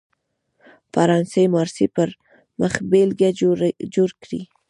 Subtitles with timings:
[0.93, 2.09] فرانسې مارسي پر
[2.61, 3.29] مخبېلګه
[3.95, 4.41] جوړ کړی.